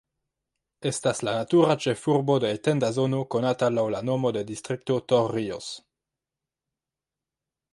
Estas 0.91 1.19
la 1.27 1.33
natura 1.39 1.75
ĉefurbo 1.83 2.37
de 2.45 2.49
etenda 2.57 2.89
zono 2.95 3.19
konata 3.35 3.69
laŭ 3.75 3.83
la 3.97 4.01
nomo 4.09 4.33
de 4.39 4.43
Distrikto 4.51 4.97
Torrijos. 5.13 5.69